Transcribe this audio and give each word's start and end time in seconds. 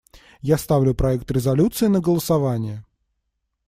Я 0.41 0.57
ставлю 0.57 0.95
проект 0.95 1.29
резолюции 1.29 1.85
на 1.85 1.99
голосование. 1.99 2.83